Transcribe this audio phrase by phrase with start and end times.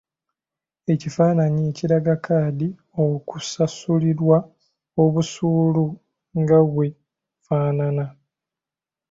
[0.93, 2.67] Ekifaananyi ekiraga kkaadi
[3.05, 4.37] okusasulirwa
[5.03, 5.85] obusuulu
[6.39, 8.05] nga bw'efaanana.